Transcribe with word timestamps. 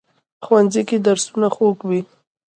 ښوونځی 0.45 0.81
کې 0.89 0.97
درسونه 1.05 1.47
خوږ 1.55 1.77
وي 1.89 2.01